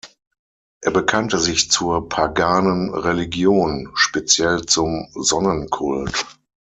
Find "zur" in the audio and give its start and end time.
1.69-2.09